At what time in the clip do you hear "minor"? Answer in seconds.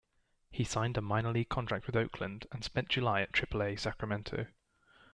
1.03-1.31